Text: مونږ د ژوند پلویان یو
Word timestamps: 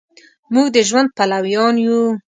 مونږ 0.53 0.67
د 0.75 0.77
ژوند 0.87 1.09
پلویان 1.17 1.75
یو 1.85 2.01